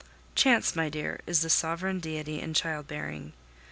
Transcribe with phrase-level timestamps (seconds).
[0.33, 3.33] Chance, my dear, is the sovereign deity in child bearing.